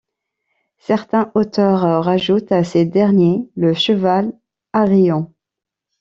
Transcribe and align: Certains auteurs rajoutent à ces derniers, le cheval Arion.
Certains 0.79 1.31
auteurs 1.35 2.03
rajoutent 2.03 2.51
à 2.51 2.63
ces 2.63 2.85
derniers, 2.85 3.47
le 3.55 3.75
cheval 3.75 4.33
Arion. 4.73 5.31